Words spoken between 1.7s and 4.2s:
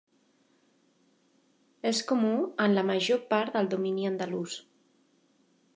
És comú en la major part del domini